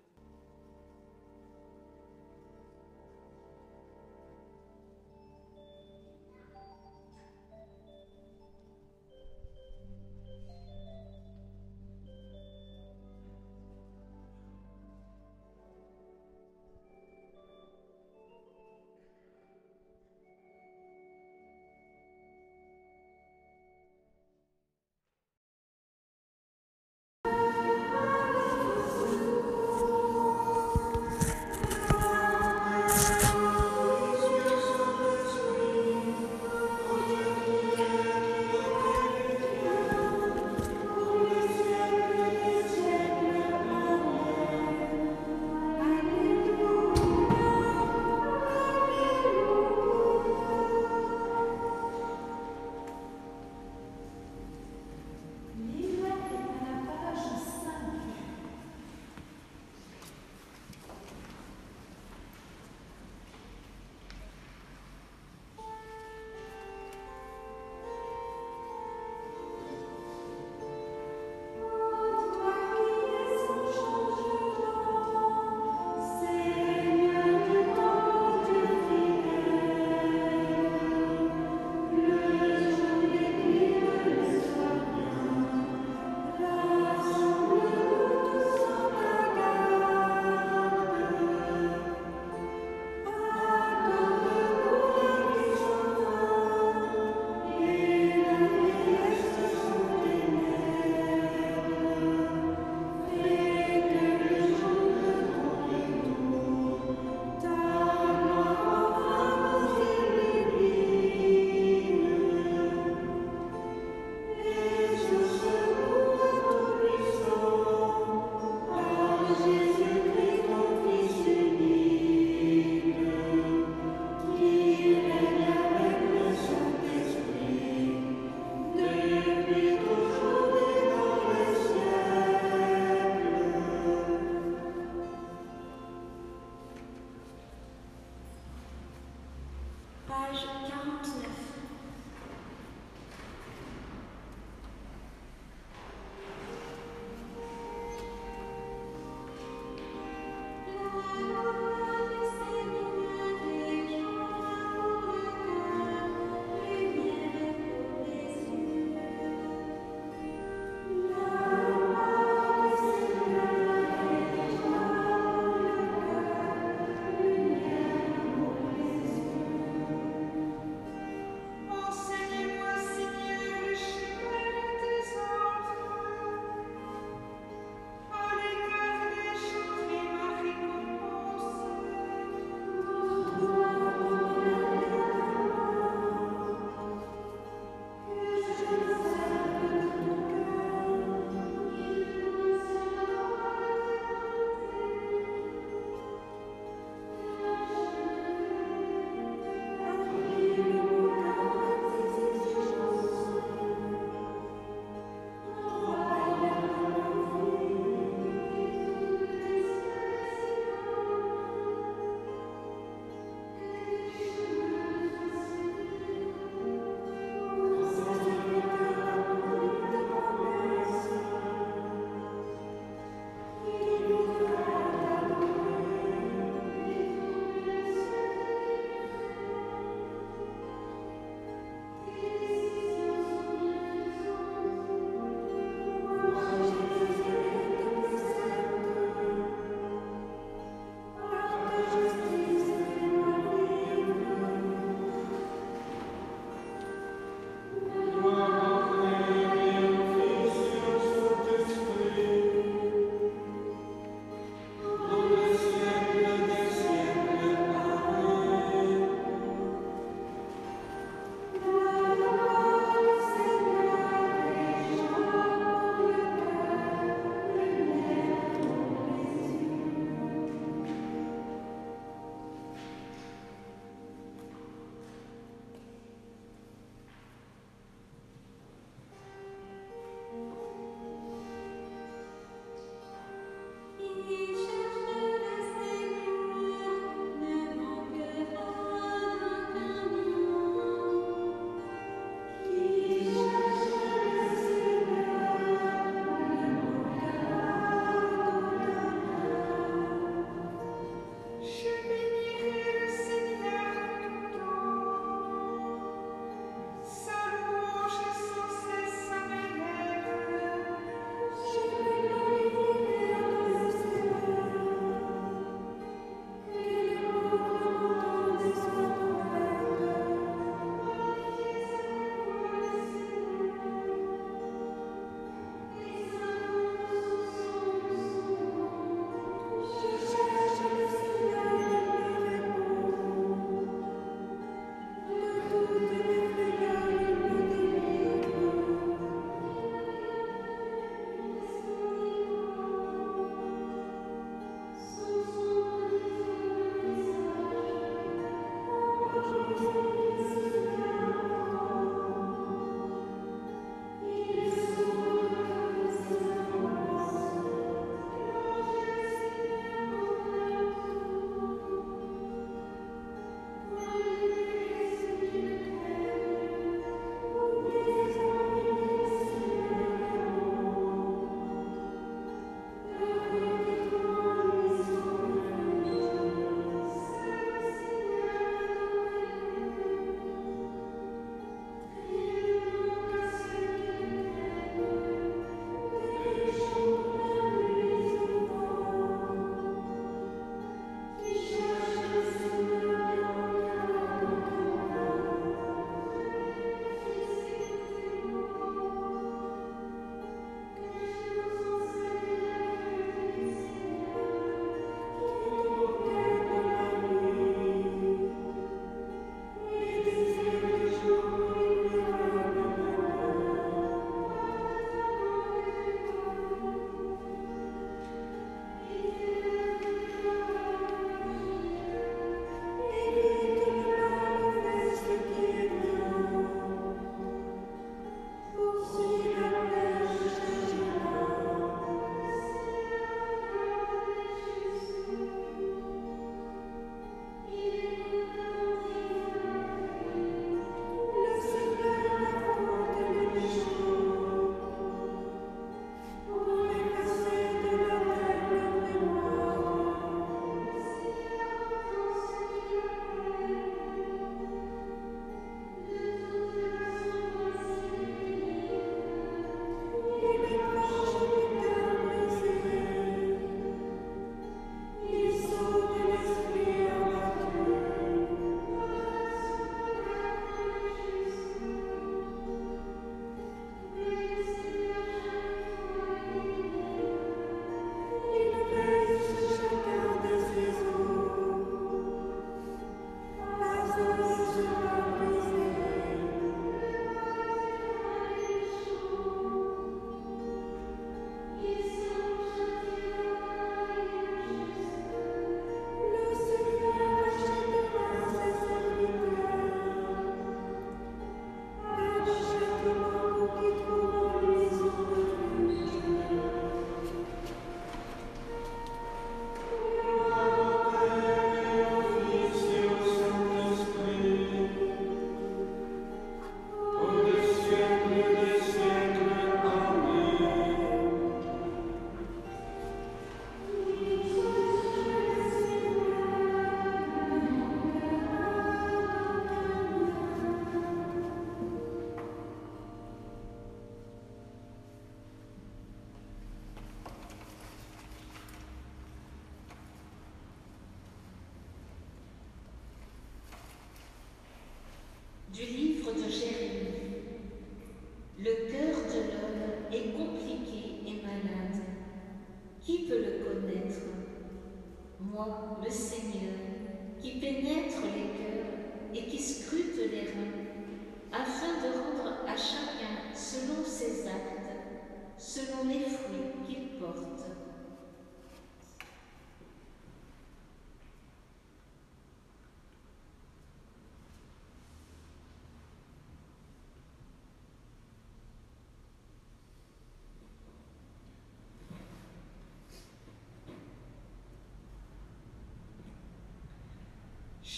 José 546.51 546.90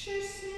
Je 0.05 0.52